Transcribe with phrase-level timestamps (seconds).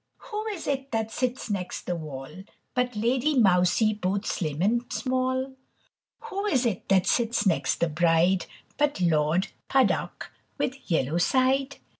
[0.31, 2.31] Who is it that sits next the wall
[2.73, 5.53] But Lady Mousie both slim and small?
[6.21, 8.47] Who is it that sits next the bride
[8.79, 11.75] But Lord Puddock with yellow side?